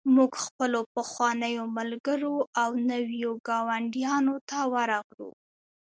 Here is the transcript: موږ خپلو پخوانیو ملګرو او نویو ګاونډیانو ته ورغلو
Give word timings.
موږ 0.15 0.31
خپلو 0.45 0.79
پخوانیو 0.95 1.63
ملګرو 1.77 2.35
او 2.61 2.69
نویو 2.91 3.31
ګاونډیانو 3.47 4.35
ته 4.49 4.59
ورغلو 4.73 5.29